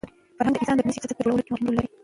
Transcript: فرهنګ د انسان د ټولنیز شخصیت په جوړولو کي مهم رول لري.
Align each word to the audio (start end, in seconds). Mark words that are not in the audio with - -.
فرهنګ 0.37 0.53
د 0.57 0.57
انسان 0.59 0.75
د 0.75 0.79
ټولنیز 0.85 0.95
شخصیت 0.97 1.11
په 1.17 1.23
جوړولو 1.25 1.45
کي 1.45 1.51
مهم 1.51 1.65
رول 1.67 1.75
لري. 1.77 1.87